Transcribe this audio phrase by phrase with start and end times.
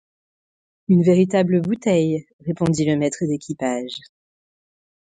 [0.87, 3.99] Une véritable bouteille, répondit le maître d’équipage.